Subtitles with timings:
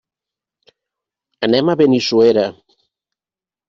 [1.51, 2.51] Anem a Benissuera.